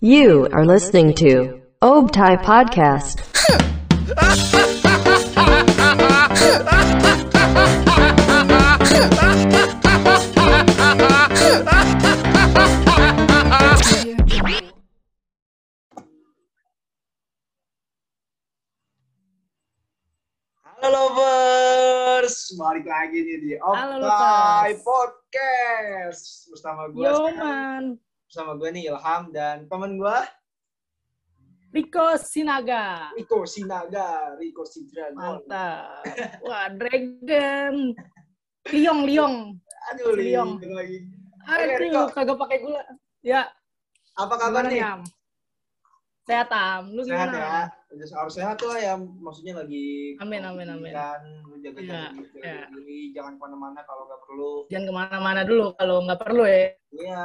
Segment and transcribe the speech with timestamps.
[0.00, 3.20] You are listening to Obtai Podcast.
[20.64, 24.72] Halo lovers, balik lagi nih di Halo, Optai.
[24.80, 27.98] Podcast bersama gue Yoman,
[28.28, 30.18] bersama gue nih Ilham dan teman gue
[31.68, 33.12] Riko Sinaga.
[33.12, 35.44] Riko Sinaga, Riko Sidragon.
[35.44, 36.00] Mantap.
[36.40, 37.92] Wah, Dragon.
[38.72, 39.36] Liong, Liong.
[39.92, 40.56] Aduh, Liong.
[40.64, 41.04] Lagi.
[41.44, 42.80] Aduh, kagak pakai gula.
[43.20, 43.52] Ya,
[44.16, 44.80] Apa kabar nih?
[44.80, 45.04] Yam?
[46.24, 46.88] Sehat, Am.
[46.88, 47.36] Lu Sehat gimana?
[47.36, 47.62] ya.
[47.92, 48.94] Udah Harus sehat lah ya.
[48.96, 50.92] Maksudnya lagi Amin, amin, amin.
[50.92, 52.64] Kan, lu jaga Iya, diri, jaga iya.
[52.72, 54.52] diri, jangan ke mana-mana kalau nggak perlu.
[54.72, 56.64] Jangan ke mana-mana dulu kalau nggak perlu ya.
[56.96, 57.24] Iya.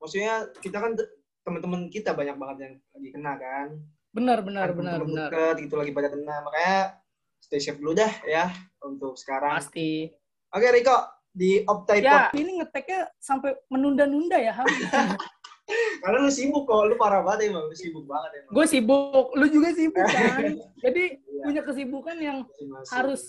[0.00, 3.68] Maksudnya kita kan te- teman-teman kita banyak banget yang lagi kena kan.
[4.10, 5.28] Benar, benar, Kan benar, benar.
[5.28, 6.98] deket gitu lagi pada kena makanya
[7.38, 10.10] stay safe dulu dah ya untuk sekarang Pasti.
[10.48, 10.96] oke Riko
[11.30, 14.58] di Optai Ya, ini ngeteknya sampai menunda-nunda ya,
[16.02, 19.46] karena lu sibuk kok lu parah banget emang lu sibuk banget emang Gue sibuk, lu
[19.46, 20.58] juga sibuk kan.
[20.80, 21.44] Jadi Iya.
[21.46, 22.90] punya kesibukan yang Masing-masing.
[22.92, 23.22] harus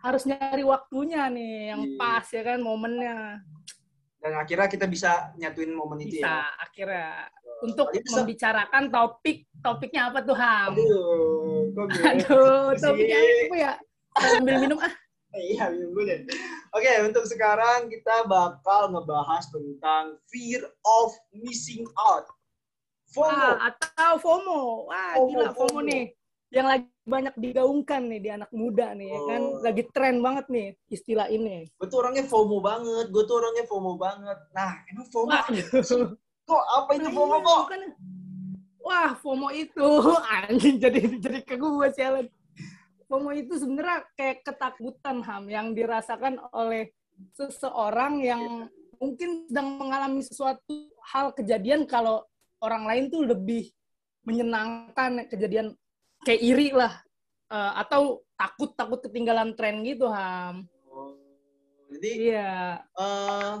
[0.00, 1.94] harus nyari waktunya nih yang Iya.
[1.94, 3.44] pas ya kan momennya
[4.20, 7.08] dan akhirnya kita bisa nyatuin momen itu bisa ya akhirnya
[7.60, 10.72] untuk bisa- membicarakan topik topiknya apa tuh Ham?
[10.72, 12.82] aduh kok gue Aduh, sih?
[12.82, 13.72] topiknya apa ya?
[14.30, 14.92] Sambil minum ah.
[15.32, 16.20] iya minum dulu deh
[16.70, 22.28] oke untuk sekarang kita bakal ngebahas tentang fear of missing out
[23.10, 23.26] FOMO
[23.58, 24.60] Ah, atau FOMO.
[24.86, 25.80] Wah, FOMO, gila FOMO, FOMO.
[25.82, 26.04] nih.
[26.50, 29.40] Yang lagi banyak digaungkan nih di anak muda nih, ya kan?
[29.40, 29.62] Oh.
[29.62, 31.70] Lagi tren banget nih istilah ini.
[31.70, 35.30] gue tuh orangnya FOMO banget gue tuh orangnya FOMO banget nah emang FOMO
[36.44, 37.94] kok apa itu Nah, FOMO iya, kok bukan-
[38.80, 39.86] Wah, FOMO itu
[40.42, 42.26] anjing jadi jadi ke gue sialan.
[43.06, 46.90] FOMO itu sebenarnya kayak ketakutan Ham yang dirasakan oleh
[47.34, 48.42] seseorang yang
[48.98, 50.74] mungkin sedang mengalami sesuatu
[51.06, 52.26] hal kejadian kalau
[52.58, 53.70] orang lain tuh lebih
[54.22, 55.72] menyenangkan kejadian
[56.22, 56.94] kayak iri lah
[57.50, 60.70] Eh, atau takut takut ketinggalan tren gitu Ham.
[60.86, 61.18] Oh,
[61.90, 62.52] jadi Iya.
[62.94, 63.54] eh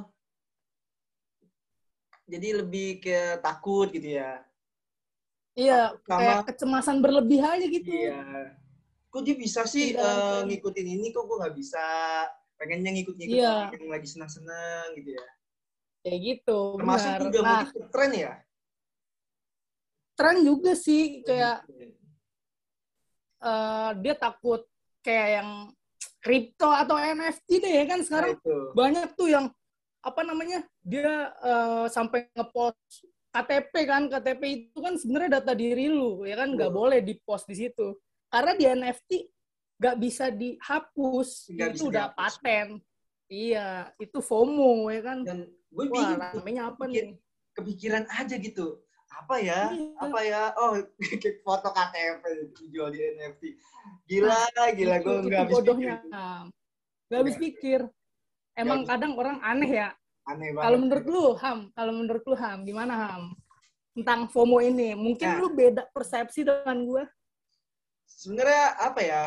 [2.30, 4.46] jadi lebih ke takut gitu ya.
[5.58, 7.90] Iya, Sama- kayak kecemasan berlebih aja gitu.
[7.90, 8.54] Iya.
[9.10, 10.46] Kok dia bisa sih kan.
[10.46, 11.82] ngikutin ini kok gue nggak bisa.
[12.54, 13.74] Pengennya ngikut-ngikut Iya.
[13.74, 15.26] yang lagi senang-senang gitu ya.
[16.06, 16.58] Kayak gitu.
[16.78, 17.22] Termasuk benar.
[17.26, 18.32] juga Nah, tren ya.
[20.14, 21.98] tren juga sih kayak Gitu.
[23.40, 24.62] Eh, dia takut
[25.00, 25.50] kayak yang
[26.20, 28.36] kripto atau NFT deh ya kan sekarang.
[28.36, 28.56] Nah, itu.
[28.76, 29.46] banyak tuh yang
[30.00, 34.02] apa namanya dia eh, sampai ngepost KTP kan.
[34.08, 36.52] KTP itu kan sebenarnya data diri lu ya kan?
[36.52, 37.96] Nggak boleh di post di situ.
[38.30, 39.10] Karena di NFT
[39.80, 41.50] nggak bisa dihapus.
[41.56, 42.34] Nggak itu bisa udah dihapus.
[42.38, 42.68] paten.
[43.30, 43.66] Iya
[44.02, 45.18] itu FOMO ya kan?
[45.22, 47.16] Dan gue bingung namanya apa nih?
[47.50, 48.78] kepikiran aja gitu.
[49.10, 49.70] Apa ya?
[49.70, 49.90] Iya.
[49.98, 50.42] Apa ya?
[50.56, 50.78] Oh,
[51.46, 52.22] foto KTP
[52.54, 53.42] dijual di NFT.
[54.06, 54.38] Gila,
[54.72, 56.10] gila itu, gue nggak habis bodohnya pikir.
[56.10, 56.40] Nah,
[57.08, 57.80] nggak habis pikir
[58.54, 59.88] emang habis- kadang orang aneh ya
[60.24, 60.62] Aneh banget.
[60.62, 63.22] kalau menurut lu Ham kalau menurut lu Ham gimana Ham
[63.90, 65.38] tentang FOMO ini mungkin Nah.
[65.40, 67.02] lu beda persepsi dengan gue
[68.04, 69.24] sebenarnya apa ya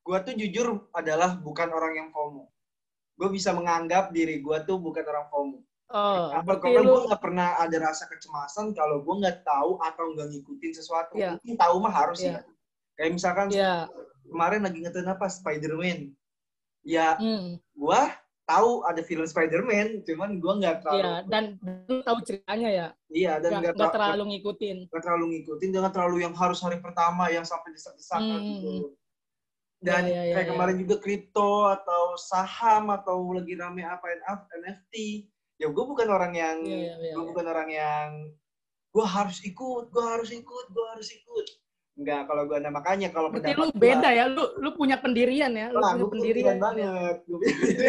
[0.00, 2.48] gue tuh jujur adalah bukan orang yang FOMO
[3.14, 5.58] gue bisa menganggap diri gue tuh bukan orang FOMO
[5.92, 10.04] oh apa karena lu gue nggak pernah ada rasa kecemasan kalau gue nggak tahu atau
[10.16, 11.36] nggak ngikutin sesuatu Iya.
[11.36, 12.40] mungkin tahu mah harus Iya.
[12.40, 12.40] ya
[12.96, 13.72] kayak misalkan ya
[14.26, 16.12] kemarin lagi ngetren apa Spider-Man
[16.82, 18.00] ya hmm, gue
[18.42, 21.44] tahu ada film Spider-Man cuman gue nggak terlalu ya dan
[21.86, 26.16] lu tahu ceritanya ya iya dan nggak terlalu terlalu ngikutin nggak terlalu ngikutin dengan terlalu
[26.24, 28.50] yang harus hari pertama yang sampai desak-desakan Hmm.
[28.58, 28.74] gitu.
[29.82, 30.50] Dan Ya, ya, ya, kayak ya.
[30.54, 34.14] kemarin juga kripto atau saham atau lagi rame apa
[34.62, 35.26] NFT.
[35.62, 37.30] Ya gue bukan orang yang Iya, iya, iya, gue iya.
[37.30, 38.08] bukan orang yang
[38.90, 41.46] gue harus ikut, gue harus ikut, gue harus ikut.
[41.92, 44.96] Enggak, kalau gue ada makanya kalau berarti pendapat lu gua- beda ya lu lu punya
[44.98, 46.62] pendirian ya lu punya gue pendirian ya.
[46.66, 47.16] banget.
[47.28, 47.38] Gua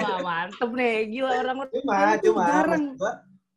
[0.05, 2.83] wah mantep nih gila orang cuma, cuma jarang.
[2.93, 3.11] gua,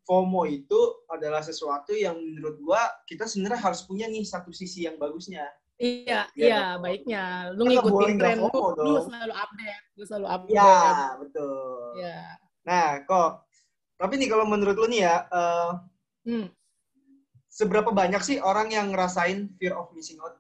[0.07, 0.81] FOMO itu
[1.11, 5.45] adalah sesuatu yang menurut gua kita sebenarnya harus punya nih satu sisi yang bagusnya.
[5.77, 6.89] Iya, Iya iya, dong.
[6.89, 7.25] baiknya.
[7.53, 8.49] Lu boleh ngikutin tren, lu,
[8.81, 10.57] lu selalu update, lu selalu update.
[10.57, 10.81] Ya,
[11.21, 11.91] betul.
[12.01, 12.21] Iya.
[12.65, 13.31] Nah, kok.
[13.97, 15.71] Tapi nih kalau menurut lu nih ya, eh,
[16.27, 16.47] Hmm.
[17.49, 20.37] seberapa banyak sih orang yang ngerasain fear of missing out?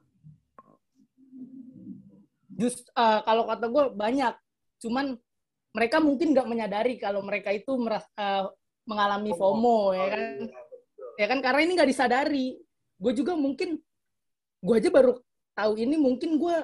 [2.52, 4.34] Just eh, kalau kata gue banyak,
[4.80, 5.16] cuman
[5.72, 8.44] mereka mungkin nggak menyadari kalau mereka itu meras- eh,
[8.86, 10.22] mengalami FOMO, ya kan?
[10.46, 10.60] iya,
[11.16, 12.46] ya kan karena ini nggak disadari
[12.96, 13.76] gue juga mungkin
[14.62, 15.20] gue aja baru
[15.52, 16.56] tahu ini mungkin gue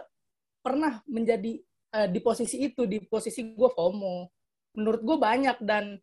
[0.63, 1.61] pernah menjadi
[1.93, 4.29] eh, di posisi itu di posisi gue FOMO
[4.77, 6.01] menurut gue banyak dan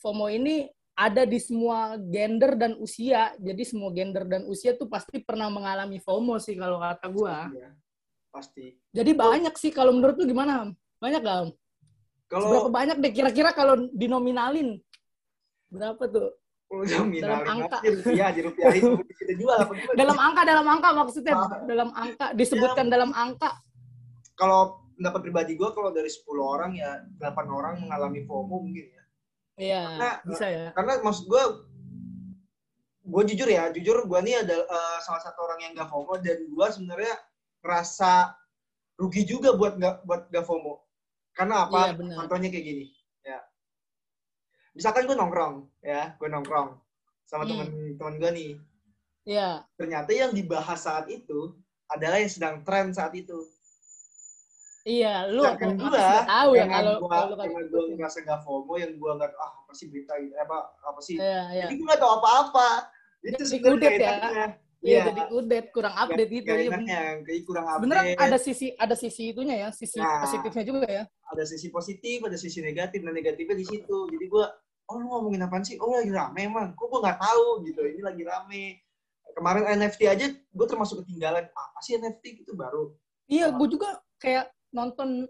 [0.00, 0.64] FOMO ini
[0.96, 5.96] ada di semua gender dan usia jadi semua gender dan usia tuh pasti pernah mengalami
[5.96, 7.68] FOMO sih kalau kata gue Iya,
[8.30, 8.76] pasti.
[8.90, 11.52] jadi banyak sih kalau menurut lu gimana banyak gak?
[12.26, 14.78] Kalau Seberapa banyak deh kira-kira kalau dinominalin?
[15.68, 16.30] Berapa tuh?
[16.70, 17.82] udah minalin angka.
[17.82, 19.58] aja rupiah, di rupiah itu kita jual?
[19.92, 21.66] Dalam angka, dalam angka maksudnya Ah.
[21.66, 22.92] dalam angka disebutkan Ya.
[22.94, 23.50] dalam angka.
[24.38, 28.99] Kalau pendapat pribadi gue, kalau dari 10 orang ya 8 orang mengalami FOMO mungkin ya.
[29.60, 30.66] Iya, Nah, bisa ya.
[30.72, 31.44] Karena maksud gue,
[33.04, 36.48] gue jujur ya, jujur gue nih ada eh, salah satu orang yang gak FOMO dan
[36.48, 37.12] gue sebenarnya
[37.60, 38.32] ngerasa
[38.96, 40.80] rugi juga buat gak buat gak FOMO.
[41.36, 41.92] Karena apa?
[41.92, 42.16] Iya.
[42.24, 42.86] Contohnya kayak gini.
[43.20, 43.44] Ya.
[44.72, 46.80] Misalkan gue nongkrong, ya, gue nongkrong
[47.28, 47.50] sama Hmm.
[47.52, 48.52] temen-temen gue nih.
[49.28, 51.52] Iya, Ternyata yang dibahas saat itu
[51.86, 53.36] adalah yang sedang tren saat itu.
[54.86, 55.28] Iya.
[55.28, 57.46] Lu apa gua, tahu ya kalau gua, kalau kan.
[57.48, 61.00] karena gue ngerasa gak FOMO, yang gue nggak ah apa sih berita gitu, apa apa
[61.00, 61.16] sih?
[61.20, 61.64] Iya, iya.
[61.68, 62.68] Jadi gue nggak tahu apa-apa.
[63.20, 64.46] Itu sebenarnya kudet ya.
[64.80, 66.48] Iya, jadi udet, kurang update gitu.
[66.56, 67.80] Iya, kayak kurang update.
[67.84, 70.24] Sebenarnya ada sisi ada sisi itunya ya, sisi Nah.
[70.24, 71.04] positifnya juga ya.
[71.30, 73.96] ada sisi positif, ada sisi negatif, dan negatifnya di situ.
[74.10, 74.44] Jadi gue,
[74.90, 75.78] oh lu ngomongin apaan sih?
[75.78, 76.74] Oh lagi rame emang.
[76.74, 77.80] Kok gue nggak tahu gitu.
[77.86, 78.82] Ini lagi rame.
[79.30, 81.46] Kemarin NFT aja gue termasuk ketinggalan.
[81.46, 82.90] Apa sih NFT itu baru?
[83.30, 85.26] Iya, gue juga kayak nonton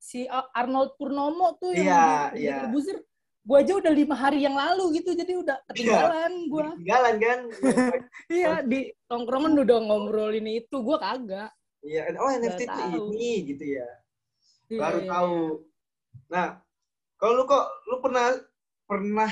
[0.00, 0.24] si
[0.56, 2.68] Arnold Purnomo tuh yang Iya, di iya.
[2.72, 2.98] Buzzer.
[3.40, 6.66] Gue aja udah lima hari yang lalu gitu, jadi udah ketinggalan gue.
[6.76, 7.38] Ketinggalan kan?
[8.36, 11.50] Iya, di tongkrongan udah ngobrolin itu, gue kagak.
[11.80, 12.12] Iya.
[12.20, 12.78] Oh NFT itu
[13.16, 13.88] ini gitu ya.
[14.68, 15.38] Iya, Baru iya, tahu.
[16.28, 16.46] Nah,
[17.16, 18.26] kalau lu kok lu pernah
[18.84, 19.30] pernah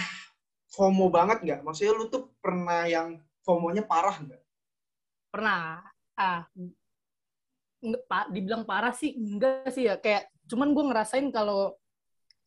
[0.72, 1.60] FOMO banget nggak?
[1.64, 4.42] Maksudnya lu tuh pernah yang FOMO-nya parah nggak?
[5.32, 5.84] Pernah.
[6.18, 6.48] Ah,
[7.80, 9.98] pak, dibilang parah sih enggak sih ya.
[9.98, 11.76] Kayak cuman gue ngerasain kalau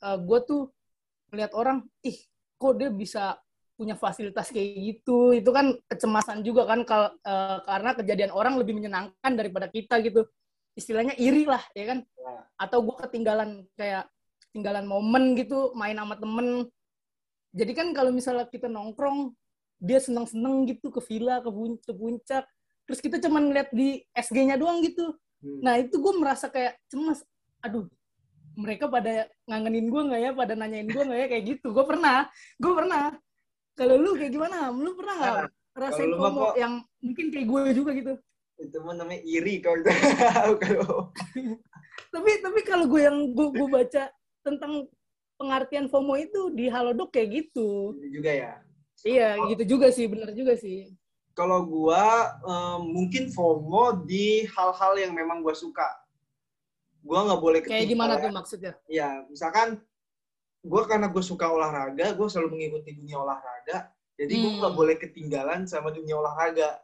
[0.01, 0.73] gue tuh
[1.29, 2.17] ngeliat orang, ih
[2.57, 3.37] kok dia bisa
[3.77, 5.33] punya fasilitas kayak gitu.
[5.33, 10.29] Itu kan kecemasan juga kan kal- eh, karena kejadian orang lebih menyenangkan daripada kita gitu.
[10.77, 11.99] Istilahnya iri lah, ya kan?
[12.05, 12.33] Ya.
[12.61, 14.05] Atau gue ketinggalan kayak
[14.49, 16.69] ketinggalan momen gitu, main sama temen.
[17.51, 19.33] Jadi kan kalau misalnya kita nongkrong,
[19.81, 22.45] dia seneng-seneng gitu ke villa, ke, pun- ke puncak.
[22.91, 25.15] Terus kita cuman ngeliat di SG-nya doang gitu.
[25.39, 25.63] Hmm.
[25.63, 27.23] Nah itu gue merasa kayak cemas.
[27.63, 27.87] Aduh,
[28.51, 30.31] mereka pada ngangenin gue nggak ya?
[30.35, 31.27] Pada nanyain gue nggak ya?
[31.31, 31.71] Kayak gitu.
[31.71, 32.27] Gue pernah.
[32.59, 33.15] Gue pernah.
[33.79, 34.75] Kalau lu kayak gimana?
[34.75, 38.13] Lu pernah nggak Nah, rasain FOMO kok- yang mungkin kayak gue juga gitu?
[38.61, 39.81] itu mah namanya iri kalau
[42.13, 44.03] Tapi tapi kalau gue yang gue, gue baca
[44.43, 44.85] tentang
[45.39, 47.95] pengertian FOMO itu di Halodoc kayak gitu.
[47.97, 48.53] itu juga ya.
[49.01, 50.93] Iya, gitu juga sih, bener juga sih.
[51.31, 52.03] Kalau gua
[52.43, 55.87] em, mungkin FOMO di hal-hal yang memang gua suka.
[57.01, 58.35] Gua nggak boleh Kayak gimana tuh ketinggalan.
[58.35, 58.73] maksudnya?
[58.85, 59.79] Ya, misalkan
[60.61, 63.89] gua karena gue suka olahraga, gua selalu mengikuti dunia olahraga.
[64.19, 64.57] Jadi gua Hmm.
[64.61, 66.77] nggak boleh ketinggalan sama dunia olahraga.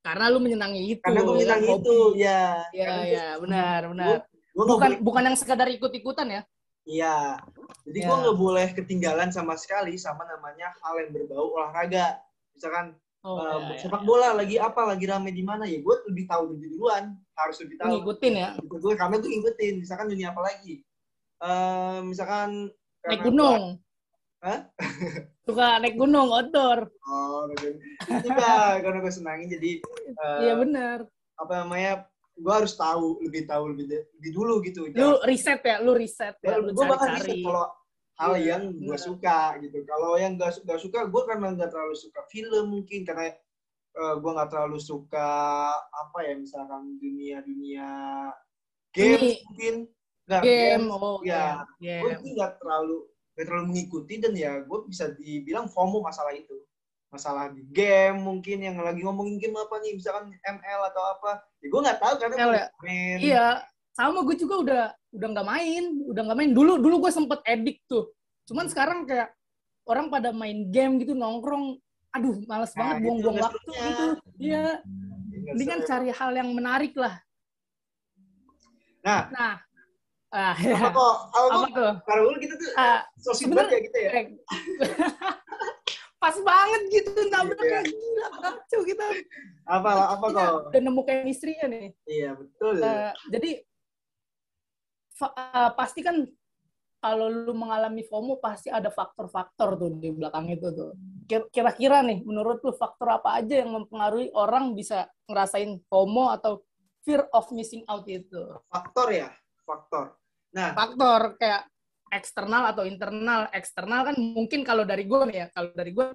[0.00, 1.02] Karena lu menyenangi itu.
[1.02, 2.20] Karena gue ya kan, itu, hobi.
[2.20, 2.40] ya.
[2.72, 4.06] Iya, Karena iya, gua- benar, benar.
[4.06, 4.18] Gua,
[4.54, 6.42] gua Bukan boleh- bukan yang sekadar ikut-ikutan ya?
[6.84, 7.16] Iya.
[7.84, 8.06] Jadi Ya.
[8.08, 12.20] gua nggak boleh ketinggalan sama sekali sama namanya hal yang berbau olahraga.
[12.52, 13.76] Misalkan Oh, eh, iya, iya.
[13.80, 17.56] sepak bola lagi apa, lagi rame di mana ya, gue lebih tahu lebih duluan, harus
[17.64, 17.88] lebih tahu.
[17.96, 18.48] ngikutin ya?
[18.60, 19.74] Gue karena gue ngikutin.
[19.80, 20.84] Misalkan dunia apa lagi?
[21.40, 22.68] Eh, misalkan
[23.04, 23.80] Naik gunung.
[24.44, 24.60] Hah?
[25.48, 26.88] Suka naik gunung, outdoor.
[27.08, 27.80] Oh, gunung.
[28.04, 30.98] Tidak, karena gue senangin jadi eh, Iya benar.
[31.40, 32.04] apa namanya?
[32.36, 34.84] Gue harus tahu lebih tahu lebih, lebih dulu gitu.
[34.92, 37.72] Lu riset ya, lu riset ya, lu gue bakal riset kalau
[38.14, 39.00] hal Iya, yang gue benar.
[39.00, 39.78] suka gitu.
[39.82, 43.34] Kalau yang gak, gak suka, gue karena nggak terlalu suka film mungkin karena
[43.94, 45.30] gue nggak terlalu suka
[45.70, 47.90] apa ya misalkan dunia-dunia
[48.90, 49.74] game Ini- mungkin.
[50.24, 51.68] Nggak, Game, oh ya.
[51.76, 52.32] iya, gue game.
[52.32, 53.04] nggak terlalu
[53.36, 56.64] nggak terlalu mengikuti dan ya gue bisa dibilang FOMO masalah itu
[57.06, 61.30] masalah di game mungkin yang lagi ngomongin game apa nih misalkan ML atau apa
[61.60, 62.66] ya gue nggak tahu karena ML gue ya?
[62.80, 63.46] main Iya,
[63.92, 66.50] sama gue juga udah udah nggak main, udah nggak main.
[66.50, 68.10] Dulu dulu gue sempet edik tuh.
[68.44, 69.30] Cuman sekarang kayak
[69.84, 71.78] orang pada main game gitu nongkrong,
[72.10, 74.06] aduh males Nah, banget buang-buang waktu gitu.
[74.38, 75.88] Iya, Nggak mendingan seru.
[75.88, 77.14] cari hal yang menarik lah.
[79.00, 79.22] Nah.
[79.28, 79.54] nah,
[80.30, 80.88] ah, apa ya.
[80.88, 81.92] kok apa apa kok tuh?
[82.02, 84.32] kalau dulu kita tuh Ah, sosial sebenarnya- banget ya gitu ya kayak-
[86.16, 87.80] Pas banget gitu nabraknya Iya.
[87.84, 89.04] gila kacau kita.
[89.66, 91.88] apa apa kok udah nemu chemistry-nya nih.
[92.06, 93.50] iya betul Eh, jadi
[95.16, 96.26] eh, pasti kan
[96.98, 100.92] kalau lu mengalami FOMO pasti ada faktor-faktor tuh di belakang itu tuh.
[101.24, 106.64] kir- kira-kira nih menurut lu faktor apa aja yang mempengaruhi orang bisa ngerasain FOMO atau
[107.04, 108.40] fear of missing out itu?
[108.72, 109.28] Faktor ya,
[109.68, 110.16] faktor.
[110.56, 111.68] Nah, Faktor kayak
[112.08, 113.52] eksternal atau internal.
[113.52, 116.08] Eksternal kan mungkin kalau dari gue nih ya, kalau dari gue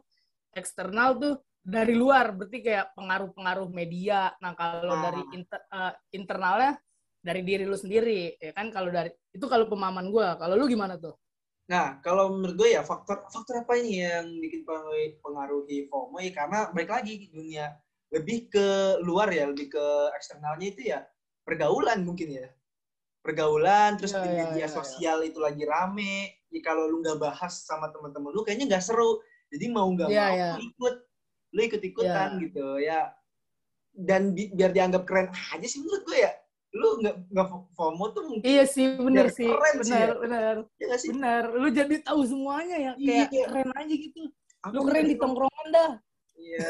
[0.53, 4.33] eksternal tuh dari luar, berarti kayak pengaruh-pengaruh media.
[4.41, 5.01] Nah kalau Ah.
[5.05, 6.73] dari inter- eh, internalnya
[7.19, 8.71] dari diri lu sendiri, ya kan?
[8.71, 11.15] Kalau dari itu kalau pemahaman gue, kalau lu gimana tuh?
[11.69, 16.31] Nah, kalau menurut gue ya faktor faktor apa ini yang bikin pengaruhi, pengaruhi FOMO ya
[16.33, 17.77] karena balik lagi dunia
[18.09, 18.67] lebih ke
[19.05, 19.85] luar ya, lebih ke
[20.17, 21.05] eksternalnya itu ya
[21.45, 22.47] pergaulan mungkin ya.
[23.21, 24.69] Pergaulan terus Ya, di ya, media ya, ya.
[24.71, 26.41] sosial itu lagi rame.
[26.49, 29.21] Ya kalau lu nggak bahas sama teman-teman lu kayaknya nggak seru.
[29.53, 30.51] Jadi mau nggak Ya, mau ya.
[30.57, 30.95] lu ikut,
[31.53, 33.13] lu ikut-ikutan gitu ya.
[33.93, 36.31] Dan bi- biar dianggap keren aja sih menurut gue ya.
[36.69, 40.15] Lu nggak nggak FOMO tuh mungkin Iya sih, bener Biar sih, keren sih bener, ya.
[40.21, 41.09] bener, ya sih?
[41.09, 41.43] bener.
[41.51, 43.45] Lu jadi tahu semuanya ya, kayak Iya.
[43.49, 44.21] keren aja gitu.
[44.59, 45.91] Apa Lu keren di tongkrongan dah.
[46.35, 46.67] Iya.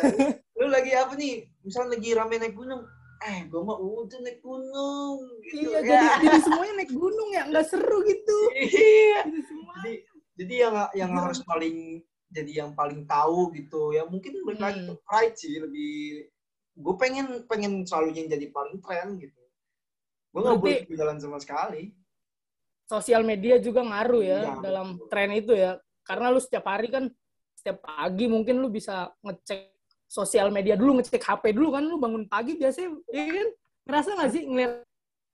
[0.56, 1.34] lu lagi apa nih?
[1.62, 2.84] Misalnya lagi rame naik gunung.
[3.20, 5.20] Eh, gue mah udah naik gunung.
[5.44, 5.68] Gitu.
[5.68, 5.84] Iya, Ya.
[5.84, 8.40] jadi jadi semuanya naik gunung ya, nggak seru gitu.
[8.56, 9.20] Iya.
[9.28, 9.94] Jadi.
[10.40, 11.20] Jadi, yang yang Iya.
[11.20, 12.00] harus paling
[12.32, 13.92] jadi yang paling tahu gitu.
[13.92, 14.90] Ya mungkin balik lagi Hmm.
[14.90, 16.32] ke pride sih lebih.
[16.74, 19.39] Gue pengen pengen selalu yang jadi paling tren gitu.
[20.30, 21.94] Gue nggak boleh ketinggalan sama sekali.
[22.90, 25.08] Sosial media juga ngaruh ya Iya, dalam betul.
[25.14, 25.78] tren itu ya.
[26.02, 27.06] Karena lu setiap hari kan,
[27.54, 29.78] setiap pagi mungkin lu bisa ngecek
[30.10, 31.86] sosial media dulu, ngecek HP dulu kan.
[31.86, 33.50] Lu bangun pagi biasanya, ya kan?
[33.86, 34.74] Ngerasa nggak sih ngeliat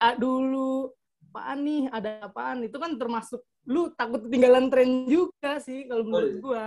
[0.04, 0.92] ah, dulu,
[1.32, 2.68] apaan nih, ada apaan.
[2.68, 6.44] Itu kan termasuk lu takut ketinggalan tren juga sih kalau menurut Betul.
[6.44, 6.66] gua.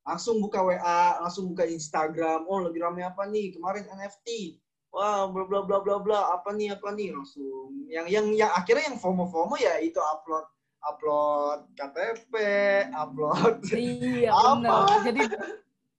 [0.00, 2.48] Langsung buka WA, langsung buka Instagram.
[2.48, 3.60] Oh lagi rame apa nih?
[3.60, 4.56] Kemarin NFT.
[4.90, 6.20] Wah, bla bla bla bla bla.
[6.34, 7.14] Apa nih apa nih?
[7.14, 7.86] Langsung.
[7.86, 10.46] Yang yang yang akhirnya yang FOMO FOMO ya itu upload
[10.82, 12.34] upload KTP,
[12.96, 14.58] upload Iya, Apa?
[14.58, 14.98] benar.
[15.06, 15.20] Jadi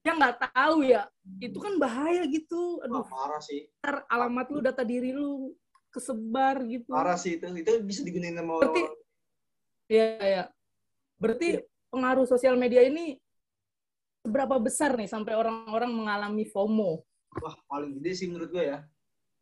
[0.02, 1.08] dia nggak tahu ya.
[1.40, 2.84] Itu kan bahaya gitu.
[2.84, 3.72] Aduh, Wah, parah sih.
[3.80, 5.56] ntar alamat lu, data diri lu
[5.94, 6.92] kesebar gitu.
[6.92, 7.48] Parah sih itu.
[7.48, 8.84] Itu bisa digunain sama Berarti
[9.92, 10.44] Iya, iya.
[11.20, 11.48] Berarti
[11.92, 13.20] pengaruh sosial media ini
[14.24, 17.04] seberapa besar nih sampai orang-orang mengalami FOMO?
[17.40, 18.80] Wah paling gede sih menurut gue ya.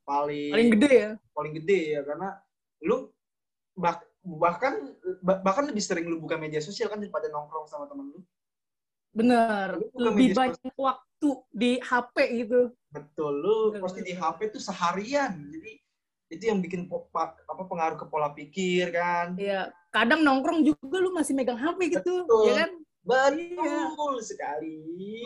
[0.03, 1.11] Paling Paling gede ya.
[1.33, 2.29] paling gede ya karena
[2.81, 3.09] lu
[3.73, 4.73] bah- bahkan
[5.21, 8.19] bah- bahkan lebih sering lu buka media sosial kan daripada nongkrong sama temen lu.
[9.09, 9.77] Bener.
[9.79, 12.15] Lu Lebih banyak waktu di HP
[12.45, 12.69] gitu.
[12.89, 14.13] Betul, lu Bener, pasti di.
[14.13, 15.33] HP tuh seharian.
[15.49, 15.71] Jadi
[16.29, 19.33] itu yang bikin apa pengaruh ke pola pikir kan.
[19.33, 19.73] Iya.
[19.89, 22.25] Kadang nongkrong juga lu masih megang HP gitu.
[22.25, 22.43] Betul.
[22.45, 22.71] Ya kan?
[23.03, 24.75] Betul sekali.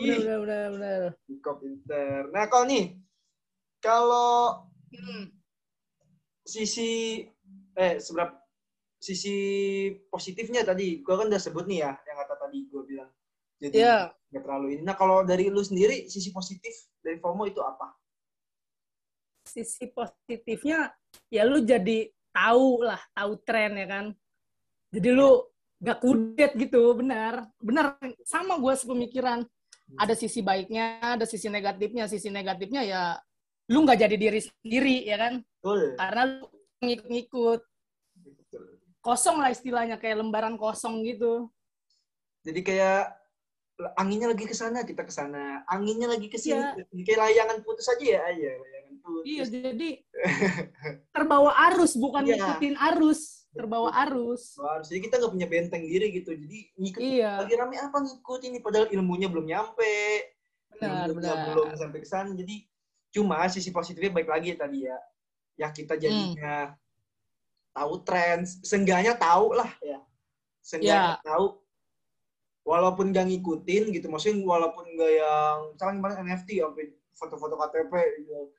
[0.00, 0.68] Bener, bener, bener.
[0.72, 1.38] bener.
[1.42, 2.20] Kok pinter.
[2.32, 2.84] Nah, kalau nih
[3.78, 4.64] kalau
[4.94, 5.26] Hmm.
[6.46, 7.18] sisi
[7.74, 8.38] eh seberapa
[9.02, 9.36] sisi
[10.06, 13.10] positifnya tadi gua kan udah sebut nih ya yang kata tadi gua bilang
[13.58, 13.98] jadi Iya.
[14.30, 16.70] nggak terlalu ini nah kalau dari lu sendiri sisi positif
[17.02, 17.90] dari FOMO itu apa
[19.44, 20.94] sisi positifnya
[21.26, 24.06] ya lu jadi tahu lah tahu tren ya kan
[24.94, 25.42] jadi lu
[25.84, 27.44] gak kudet gitu benar.
[27.60, 29.44] Benar sama gue sepemikiran
[30.00, 32.08] ada sisi baiknya ada sisi negatifnya.
[32.08, 33.02] Sisi negatifnya ya
[33.68, 35.34] lu nggak jadi diri sendiri ya kan?
[35.44, 35.80] Betul.
[36.00, 36.46] Karena lu
[36.80, 37.60] ngikut-ngikut.
[39.04, 41.52] Kosong lah istilahnya kayak lembaran kosong gitu.
[42.40, 43.12] Jadi kayak
[44.00, 45.60] anginnya lagi ke sana kita ke sana.
[45.68, 46.56] Anginnya lagi ke sini.
[46.56, 47.04] Iya.
[47.04, 49.24] kayak layangan putus aja ya aja layangan putus.
[49.28, 49.88] Iya jadi
[51.14, 52.40] terbawa arus bukan Iya.
[52.40, 54.58] ngikutin arus terbawa arus.
[54.58, 56.34] Harus jadi kita nggak punya benteng diri gitu.
[56.34, 57.38] Jadi ngikut iya.
[57.38, 58.58] lagi rame apa ngikut ini?
[58.58, 59.96] Padahal ilmunya belum nyampe.
[60.74, 61.46] Benar ilmunya benar.
[61.54, 62.34] belum sampai ke sana.
[62.34, 62.66] Jadi
[63.14, 64.98] cuma sisi positifnya baik lagi tadi ya.
[65.54, 66.74] Ya kita jadinya
[67.70, 70.02] tahu tren seenggaknya tahu lah ya.
[70.58, 71.62] Seenggaknya tahu.
[72.64, 74.10] Walaupun gak ngikutin gitu.
[74.10, 76.84] Maksudnya walaupun gak yang misalnya kemarin NFT sampai
[77.14, 77.92] foto-foto KTP
[78.24, 78.50] gitu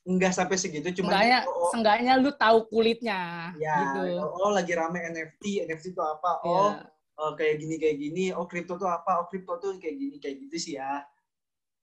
[0.00, 4.24] nggak sampai segitu cuma Seenggaknya, oh, seenggaknya lu tahu kulitnya ya gitu.
[4.24, 6.88] oh, oh, lagi rame NFT NFT itu apa oh Iya.
[7.20, 10.36] oh, kayak gini kayak gini oh kripto tuh apa oh kripto tuh kayak gini kayak
[10.48, 11.04] gitu sih ya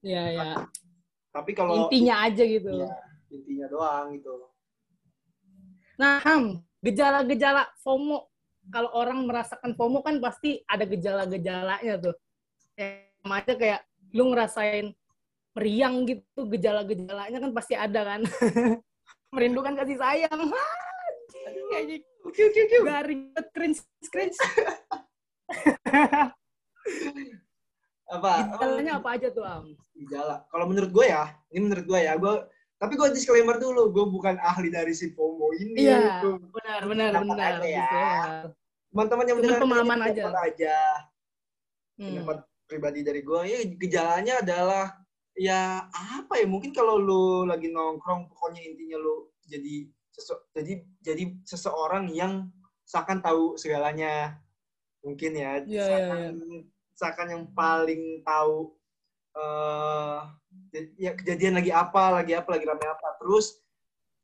[0.05, 0.49] Iya, iya.
[1.33, 2.69] tapi kalau Intinya aja gitu.
[2.69, 2.93] Iya,
[3.33, 4.29] intinya doang gitu
[5.97, 8.29] Nah, Ham, gejala-gejala FOMO.
[8.69, 12.15] Kalau orang merasakan FOMO kan pasti ada gejala-gejalanya tuh.
[12.77, 13.81] Ya, sama aja kayak
[14.13, 14.93] lu ngerasain
[15.57, 18.21] meriang gitu, gejala-gejalanya kan pasti ada kan.
[19.35, 20.53] Merindukan kasih sayang.
[22.85, 23.81] Garing banget, cringe,
[24.13, 24.37] cringe.
[28.07, 29.67] apa Gejalanya apa aja tuh, Am?
[29.97, 32.33] gejala kalau menurut gue ya ini menurut gue ya gue
[32.79, 37.51] tapi gue disclaimer dulu gue bukan ahli dari si FOMO ini Iya, benar, benar, benar.
[37.59, 37.83] aja ya.
[37.83, 38.15] Gitu ya.
[38.93, 40.23] teman-teman yang mendengar pemahaman aja.
[40.39, 40.77] aja
[41.97, 42.13] Hmm.
[42.13, 44.93] pendapat pribadi dari gue ya gejalanya adalah
[45.37, 49.85] ya apa ya mungkin kalau lu lagi nongkrong pokoknya intinya lu jadi
[50.53, 50.73] jadi
[51.05, 52.49] jadi seseorang yang
[52.87, 54.41] seakan tahu segalanya.
[55.05, 56.21] Mungkin ya Iya, iya, seakan
[56.97, 58.73] seakan yang paling tahu
[59.37, 60.19] eh
[60.97, 63.21] ya kejadian lagi apa lagi apa lagi rame apa.
[63.21, 63.61] Terus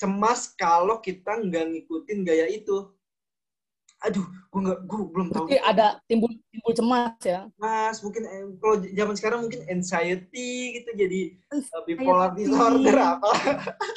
[0.02, 2.90] cemas kalau kita nggak ngikutin gaya itu
[4.04, 7.48] aduh gue nggak gue belum tahu Berarti ada timbul timbul cemas ya.
[7.56, 11.88] mas mungkin eh, kalau zaman sekarang mungkin anxiety gitu jadi uh, Anxiety.
[11.90, 13.30] bipolar disorder apa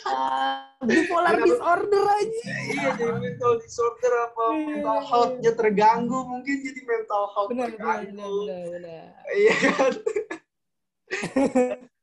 [0.06, 1.46] Ah, bipolar Kenapa?
[1.48, 2.42] disorder aja.
[2.68, 7.68] iya jadi mental disorder apa Iya, mental iya, health-nya terganggu mungkin jadi mental health Benar,
[7.68, 9.04] terganggu benar, benar.
[9.34, 9.92] iya kan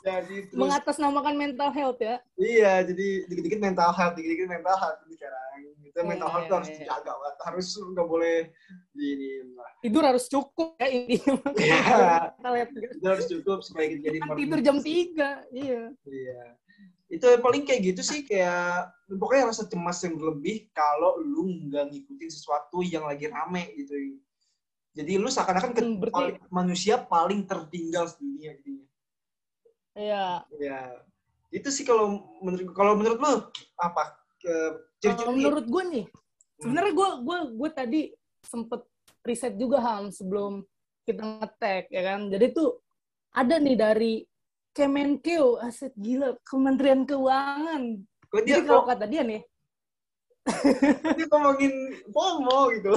[0.00, 2.16] jadi terus Mengatasnamakan mental health ya.
[2.34, 5.40] iya jadi dikit-dikit mental health dikit-dikit mental health ini sekarang
[5.84, 6.76] itu mental Iya, health tuh harus iya.
[6.76, 8.36] dijaga banget harus nggak boleh
[8.90, 10.88] di ini lah Tidur harus cukup ya.
[10.88, 11.34] Iya.
[12.34, 12.88] Mental juga.
[12.90, 14.88] itu harus cukup supaya kita jadi Kan tidur jam 3.
[15.52, 15.82] Iya.
[16.02, 16.42] Iya.
[17.06, 21.84] Itu yang paling kayak gitu sih kayak pokoknya rasa cemas yang berlebih kalau lu nggak
[21.86, 23.92] ngikutin sesuatu yang lagi rame gitu.
[24.94, 28.88] Jadi lu seakan-akan ke- Hmm, berarti- manusia paling tertinggal di dunia jadinya.
[29.94, 30.42] Iya.
[30.58, 30.80] Ya.
[31.54, 33.34] Itu sih kalau menurut kalau menurut lu
[33.78, 34.18] apa?
[35.00, 36.06] Ciri-ciri menurut gue nih,
[36.60, 38.00] sebenarnya gue gue gue tadi
[38.44, 38.82] sempet
[39.24, 40.66] riset juga ham sebelum
[41.06, 42.28] kita ngetek ya kan.
[42.28, 42.82] Jadi tuh
[43.32, 44.14] ada nih dari
[44.74, 48.02] Kemenkeu, aset gila, Kementerian Keuangan.
[48.26, 49.42] kok dia Jadi kalau kok kata dia nih,
[51.16, 51.74] dia ngomongin
[52.10, 52.90] FOMO gitu.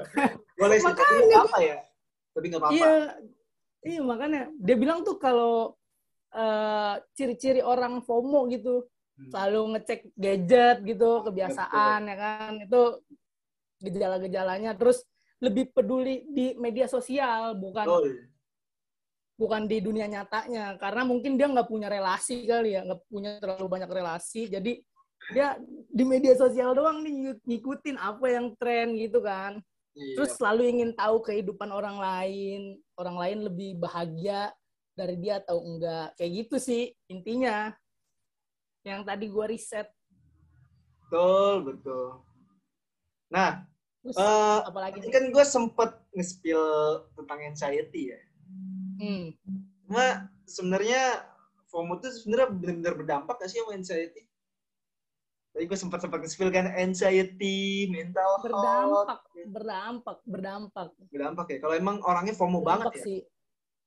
[0.60, 0.92] Boleh sih,
[1.32, 1.78] apa ya?
[2.36, 2.76] Tapi nggak apa-apa.
[2.76, 2.92] iya,
[3.88, 5.72] iya makanya dia bilang tuh kalau
[6.34, 9.30] eh, ciri-ciri orang FOMO gitu, Hmm.
[9.30, 12.82] selalu ngecek gadget gitu, kebiasaan ya kan, itu
[13.78, 14.74] gejala-gejalanya.
[14.74, 15.06] Terus
[15.38, 18.06] lebih peduli di media sosial, bukan Betul.
[19.34, 23.66] bukan di dunia nyatanya karena mungkin dia nggak punya relasi kali ya nggak punya terlalu
[23.66, 24.78] banyak relasi jadi
[25.34, 25.58] dia
[25.90, 29.58] di media sosial doang nih ngikut- ngikutin apa yang tren gitu kan
[29.90, 30.14] Iya.
[30.14, 34.54] terus selalu ingin tahu kehidupan orang lain orang lain lebih bahagia
[34.94, 37.74] dari dia atau enggak kayak gitu sih intinya
[38.86, 39.90] yang tadi gua riset
[41.14, 42.06] betul, betul.
[43.30, 43.62] Nah,
[44.02, 46.64] terus eh apalagi nih kan gue sempet nge-spill
[47.14, 48.20] tentang anxiety ya.
[48.98, 49.26] hmm.
[49.86, 51.22] Cuma sebenarnya
[51.70, 54.26] FOMO tuh sebenarnya benar-benar berdampak gak sih sama anxiety?
[55.54, 58.42] Tadi gue sempat sempat nge-spill kan anxiety, mental health.
[58.42, 61.58] berdampak berdampak berdampak Berdampak ya.
[61.62, 63.04] Kalau emang orangnya FOMO banget berdampak ya.
[63.06, 63.20] sih.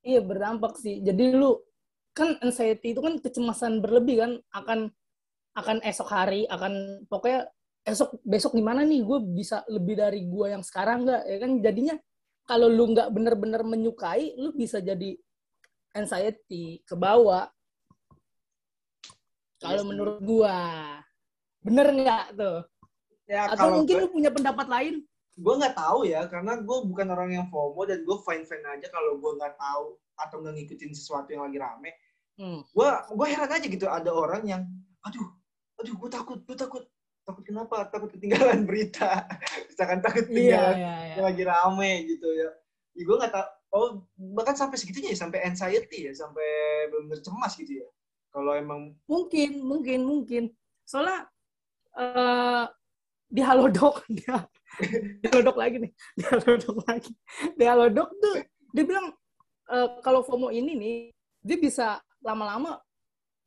[0.07, 1.03] Iya berdampak sih.
[1.03, 1.59] Jadi lu
[2.15, 4.79] kan anxiety itu kan kecemasan berlebih kan akan
[5.53, 7.51] akan esok hari akan pokoknya
[7.83, 9.03] esok besok gimana nih?
[9.03, 11.23] Gue bisa lebih dari gue yang sekarang nggak?
[11.27, 11.51] Ya kan?
[11.59, 11.95] Jadinya
[12.47, 15.19] kalau lu nggak bener-bener menyukai lu bisa jadi
[15.91, 17.51] anxiety ke bawah.
[19.59, 19.89] Kalau Iya sih.
[19.89, 20.57] menurut gua.
[21.65, 22.57] Bener nggak tuh?
[23.27, 24.95] Ya atau kalau mungkin gue, lu punya pendapat lain
[25.37, 29.21] gue nggak tahu ya, karena gue bukan orang yang FOMO dan gue fine-fine aja kalau
[29.21, 29.85] gue nggak tahu
[30.17, 31.91] atau nggak ngikutin sesuatu yang lagi rame.
[32.41, 32.61] hmm.
[32.73, 34.61] gue gue heran aja gitu ada orang yang
[35.05, 35.29] aduh
[35.77, 36.83] aduh gue takut gue takut
[37.25, 39.25] takut kenapa takut ketinggalan berita
[39.69, 42.49] misalkan takut iya ketinggalan iya iya yang lagi rame gitu ya,
[42.93, 43.87] ya gue nggak tahu oh
[44.37, 46.45] bahkan sampai segitunya ya sampai anxiety ya sampai
[46.93, 47.87] benar cemas gitu ya
[48.37, 50.43] kalau emang Mungkin, mungkin, mungkin.
[50.85, 51.25] Soalnya
[51.97, 52.65] eh
[53.27, 54.45] di Halodoc, dia
[55.21, 57.11] di Halodoc lagi nih, di Halodoc lagi.
[57.55, 58.35] Di Halodoc tuh
[58.75, 59.07] dia bilang
[59.71, 60.95] eh, kalau FOMO ini nih
[61.41, 62.77] dia bisa lama-lama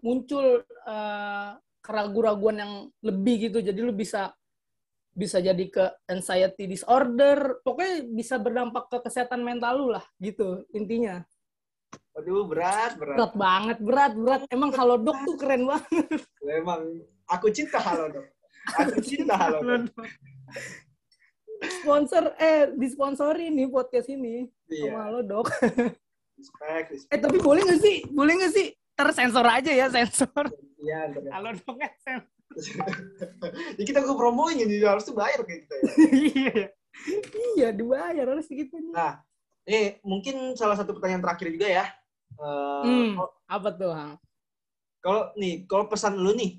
[0.00, 3.60] muncul eh, keraguan-raguan yang lebih gitu.
[3.60, 4.32] Jadi lu bisa
[5.10, 11.20] bisa jadi ke anxiety disorder, pokoknya bisa berdampak ke kesehatan mental lu lah gitu intinya.
[12.10, 14.42] aduh berat berat Berat banget, berat, berat.
[14.50, 16.20] Emang Halodoc tuh keren banget.
[16.42, 16.82] emang
[17.26, 18.26] aku cinta halo dok
[18.76, 19.94] aku cinta halo dok
[21.60, 25.46] sponsor eh disponsori nih podcast ini iya sama lo dok
[26.40, 30.44] respect respect eh tapi boleh nggak sih boleh nggak sih tersensor aja ya sensor
[30.80, 31.30] iya ya.
[31.32, 32.28] halo dok sensor.
[33.78, 36.64] ya kita gue promoin ini harus tuh bayar kayak kita ya iya
[37.54, 39.22] iya dibayar harus gitu nih Nah,
[39.62, 41.84] eh mungkin salah satu pertanyaan terakhir juga ya.
[42.34, 43.14] Eh, Hmm.
[43.14, 43.92] kalau- apa tuh?
[45.00, 46.58] Kalau nih, kalau pesan lu nih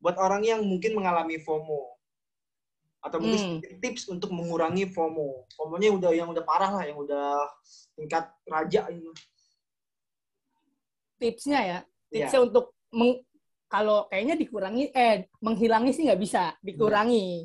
[0.00, 1.99] buat orang yang mungkin mengalami FOMO
[3.00, 3.80] atau mungkin Hmm.
[3.80, 5.48] tips untuk mengurangi FOMO.
[5.56, 7.48] FOMO-nya udah yang udah parah lah, yang udah
[7.96, 9.08] tingkat raja ini.
[11.20, 13.20] tipsnya ya tipsnya untuk meng-
[13.68, 17.44] kalau kayaknya dikurangi eh menghilangi sih nggak bisa dikurangi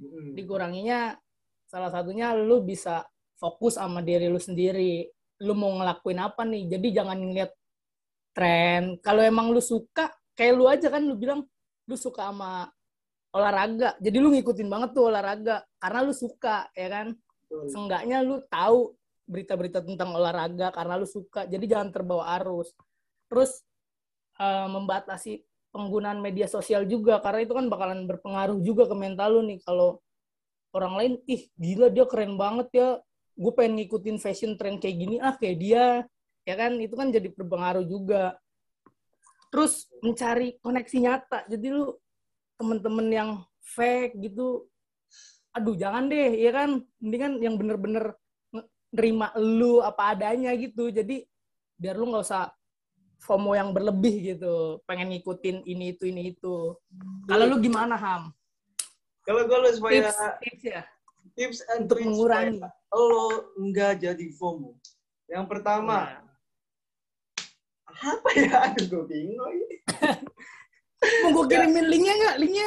[0.00, 0.32] Mm-mm.
[0.32, 1.20] dikuranginya
[1.68, 3.04] salah satunya lu bisa
[3.36, 5.04] fokus sama diri lu sendiri
[5.40, 6.68] lu mau ngelakuin apa nih.
[6.68, 7.48] Jadi jangan ngeliat
[8.36, 9.00] tren.
[9.00, 11.48] Kalau emang lu suka, kayak lu aja kan lu bilang
[11.88, 12.68] lu suka sama
[13.30, 13.94] olahraga.
[14.02, 17.06] Jadi lu ngikutin banget tuh olahraga karena lu suka, ya kan?
[17.14, 17.66] Betul.
[17.70, 18.94] Seenggaknya lu tahu
[19.30, 21.46] berita-berita tentang olahraga karena lu suka.
[21.46, 22.74] Jadi jangan terbawa arus.
[23.30, 23.62] Terus
[24.38, 29.42] eh, membatasi penggunaan media sosial juga karena itu kan bakalan berpengaruh juga ke mental lu
[29.46, 30.02] nih kalau
[30.74, 32.88] orang lain ih gila dia keren banget ya
[33.38, 35.84] gue pengen ngikutin fashion trend kayak gini ah kayak dia
[36.42, 38.34] ya kan itu kan jadi berpengaruh juga
[39.50, 41.94] terus mencari koneksi nyata jadi lu
[42.60, 43.30] temen-temen yang
[43.64, 44.68] fake gitu
[45.56, 48.12] aduh jangan deh ya kan mendingan yang bener-bener
[48.92, 51.24] nerima lu apa adanya gitu jadi
[51.80, 52.52] biar lu nggak usah
[53.24, 56.76] FOMO yang berlebih gitu pengen ngikutin ini itu ini itu
[57.24, 58.28] kalau lu gimana ham
[59.24, 60.82] Kalau gue lu supaya tips tips ya
[61.36, 64.74] tips and untuk tricks mengurangi lo nggak jadi FOMO.
[65.30, 66.18] Yang pertama, Ya.
[68.02, 68.50] apa ya?
[68.66, 69.54] Aduh, gue bingung.
[71.00, 72.66] mau gue kirimin linknya nggak linknya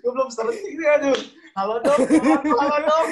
[0.00, 1.18] gue belum searching nih, aduh.
[1.54, 2.00] Halo dong,
[2.50, 3.08] halo, dong.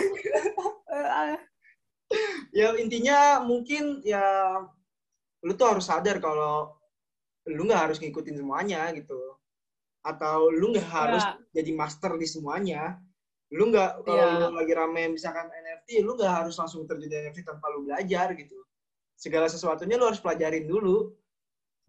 [2.50, 4.24] Ya intinya mungkin ya
[5.44, 6.74] lu tuh harus sadar kalau
[7.46, 9.18] lu nggak harus ngikutin semuanya gitu.
[10.02, 11.62] Atau lu nggak harus Ya.
[11.62, 12.98] jadi master di semuanya.
[13.52, 14.48] Lu nggak kalau Ya.
[14.48, 18.32] lu lagi rame misalkan NFT, lu nggak harus langsung terjun di NFT tanpa lu belajar
[18.34, 18.58] gitu.
[19.14, 21.14] Segala sesuatunya lu harus pelajarin dulu.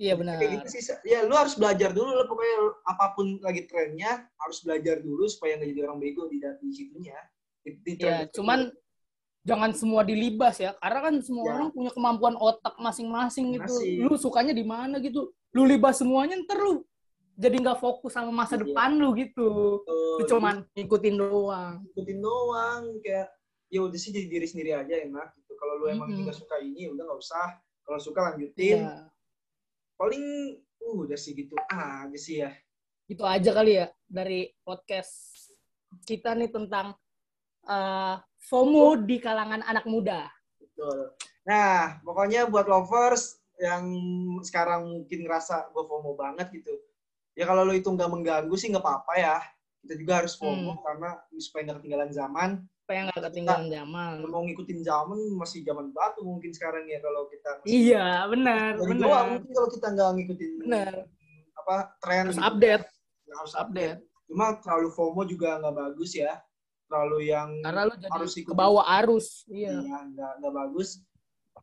[0.04, 0.82] Iya benar Kayak gitu sih.
[1.08, 5.56] Ya lu harus belajar dulu lah pokoknya apa pun lagi trennya harus belajar dulu supaya
[5.56, 7.16] nggak jadi orang bego di di situnya.
[7.64, 8.36] Di, di ya tren itu.
[8.38, 8.60] cuman
[9.42, 11.52] jangan semua dilibas ya karena kan semua Ya.
[11.56, 16.60] orang punya kemampuan otak masing-masing gitu lu sukanya di mana gitu lu libas semuanya ntar
[16.60, 16.84] lu
[17.34, 18.68] jadi nggak fokus sama masa Iya.
[18.68, 23.32] depan lu gitu Tuh, lu cuman ngikutin doang ikutin doang kayak
[23.68, 26.20] ya udah sih jadi diri sendiri aja enak gitu kalau lu emang Mhm.
[26.20, 27.48] juga suka ini udah nggak usah
[27.84, 29.08] kalau suka lanjutin Iya.
[29.96, 32.52] Paling uh, udah sih gitu aja sih ya.
[33.08, 35.34] Gitu aja kali ya dari podcast
[36.08, 36.98] kita nih tentang
[37.70, 38.16] eh,
[38.50, 40.28] FOMO di kalangan anak muda.
[40.58, 41.14] Betul.
[41.46, 43.86] Nah pokoknya buat lovers yang
[44.42, 46.74] sekarang mungkin ngerasa gue FOMO banget gitu.
[47.38, 49.38] Ya kalau lu itu nggak mengganggu sih nggak apa-apa ya.
[49.84, 50.82] Kita juga harus FOMO Hmm.
[50.82, 52.50] karena supaya nggak ketinggalan zaman
[52.94, 57.26] supaya nggak ketinggalan zaman Kalau mau ngikutin zaman masih zaman batu mungkin sekarang ya kalau
[57.26, 60.94] kita iya benar dari benar doa mungkin kalau kita nggak ngikutin benar
[61.56, 62.46] apa tren harus gitu.
[62.46, 62.86] update
[63.24, 66.38] Ya, harus update Cuma terlalu FOMO juga nggak bagus ya.
[66.86, 68.46] Terlalu yang karena lu jadi Harus ikutin.
[68.46, 70.90] ke bawah arus iya iya, nggak nggak bagus.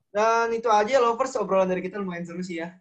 [0.08, 2.74] Dan itu aja lovers obrolan dari kita lumayan seru sih ya.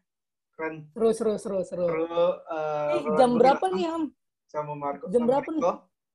[0.52, 0.90] Keren.
[0.92, 2.06] seru seru seru seru Seru.
[2.50, 4.04] eh, Eh, jam berapa nih Ham?
[4.46, 5.06] Sama Marco.
[5.08, 5.62] Jam sama berapa nih?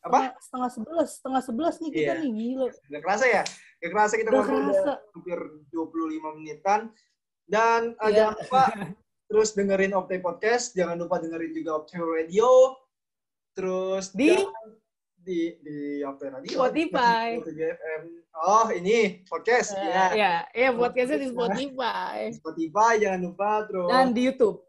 [0.04, 0.36] Apa?
[0.36, 2.20] Setengah- sebelas, setengah sebelas nih kita Iya.
[2.20, 2.66] nih gila.
[2.90, 3.42] Gak kerasa ya?
[3.78, 5.38] Gak kerasa kita ngobrol udah hampir
[5.70, 6.80] 25 menitan.
[7.44, 8.14] Dan eh, Iya.
[8.14, 8.62] jangan lupa
[9.24, 10.72] terus dengerin Opte Podcast.
[10.72, 12.76] Jangan lupa dengerin juga Opte Radio.
[13.52, 14.34] Terus Di?
[14.34, 14.76] jangan-
[15.16, 16.52] di di Opte Radio.
[16.52, 17.40] Spotify.
[17.40, 18.02] 97 FM.
[18.36, 19.72] Oh, ini podcast.
[19.72, 20.12] Ya.
[20.12, 23.88] ya, ya podcastnya di Spotify Spotify jangan lupa terus.
[23.88, 24.60] dan di YouTube.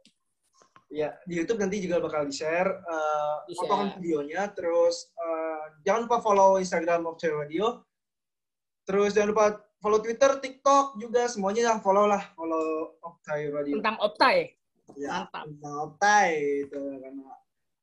[0.95, 3.59] Ya, di YouTube nanti juga bakal di-share Di-share.
[3.67, 4.47] potongan videonya.
[4.55, 7.83] Terus eh, jangan lupa follow Instagram Opte Radio.
[8.87, 9.45] Terus jangan lupa
[9.83, 13.75] follow Twitter, TikTok juga semuanya lah follow lah, follow Optai Radio.
[13.81, 14.55] Tentang Optai.
[14.95, 15.43] Ya, mantap.
[15.49, 16.29] Tentang Optai
[16.63, 17.27] itu karena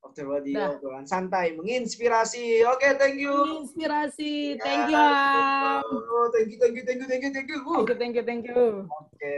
[0.02, 2.64] Optai Radio obrolan santai, menginspirasi.
[2.70, 3.34] Oke, thank you.
[3.66, 4.56] Inspirasi.
[4.56, 4.98] Ya, Thank you.
[5.84, 7.58] Oh, thank you, thank you, thank you, thank you, thank you.
[7.60, 8.88] Uh, Thank you, thank you, thank you.
[8.88, 9.36] Oke.